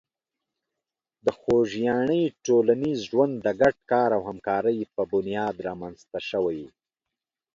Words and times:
د 1.25 1.27
خوږیاڼي 1.39 2.23
ټولنیز 2.45 2.99
ژوند 3.09 3.33
د 3.45 3.47
ګډ 3.61 3.75
کار 3.91 4.09
او 4.17 4.21
همکاري 4.29 4.77
په 4.95 5.01
بنیاد 5.11 5.55
رامنځته 5.67 6.19
شوی. 6.29 6.63